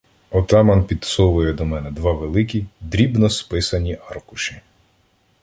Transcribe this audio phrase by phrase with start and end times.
[0.31, 4.61] Отаман підсовує до мене два великі, дрібно списані аркуші.